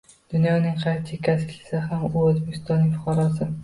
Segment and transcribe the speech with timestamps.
[0.35, 3.55] Dunyoning qaysi chekkasida ishlasa ham u O‘zbekistonning fuqarosi